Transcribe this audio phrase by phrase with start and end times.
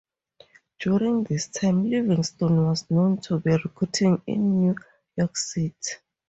[0.79, 4.75] During this time, Livingston was known to be recruiting in New
[5.15, 5.75] York City.